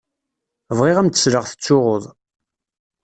Bɣiɣ 0.77 0.97
ad 0.97 1.03
m-d-sleɣ 1.05 1.43
tettsuɣuḍ. 1.45 2.03